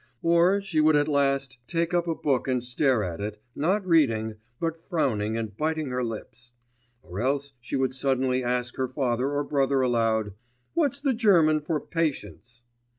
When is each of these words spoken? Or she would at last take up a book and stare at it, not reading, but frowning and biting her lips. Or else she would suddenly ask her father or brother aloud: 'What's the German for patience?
Or 0.23 0.59
she 0.61 0.81
would 0.81 0.95
at 0.95 1.07
last 1.07 1.59
take 1.67 1.93
up 1.93 2.07
a 2.07 2.15
book 2.15 2.47
and 2.47 2.63
stare 2.63 3.03
at 3.03 3.21
it, 3.21 3.39
not 3.53 3.85
reading, 3.85 4.37
but 4.59 4.89
frowning 4.89 5.37
and 5.37 5.55
biting 5.55 5.89
her 5.91 6.03
lips. 6.03 6.53
Or 7.03 7.19
else 7.19 7.53
she 7.61 7.75
would 7.75 7.93
suddenly 7.93 8.43
ask 8.43 8.77
her 8.77 8.87
father 8.87 9.29
or 9.31 9.43
brother 9.43 9.81
aloud: 9.81 10.33
'What's 10.73 11.01
the 11.01 11.13
German 11.13 11.61
for 11.61 11.79
patience? 11.79 12.63